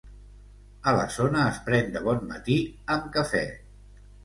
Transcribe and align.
A 0.91 0.93
la 0.99 1.03
zona 1.17 1.43
es 1.51 1.59
pren 1.67 1.93
de 1.97 2.03
bon 2.09 2.25
matí 2.33 2.59
amb 2.97 3.09
cafè. 3.21 3.45